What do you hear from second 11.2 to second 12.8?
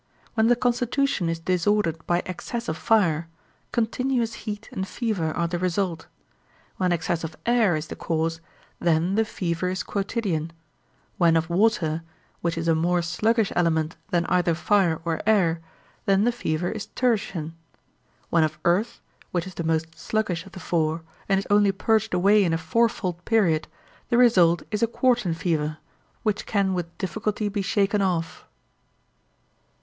of water, which is a